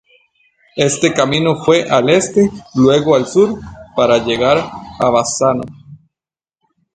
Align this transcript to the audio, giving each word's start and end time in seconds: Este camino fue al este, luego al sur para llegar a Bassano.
Este 0.77 1.13
camino 1.13 1.63
fue 1.63 1.83
al 1.87 2.09
este, 2.09 2.49
luego 2.73 3.15
al 3.15 3.27
sur 3.27 3.59
para 3.95 4.17
llegar 4.17 4.57
a 4.99 5.09
Bassano. 5.11 5.61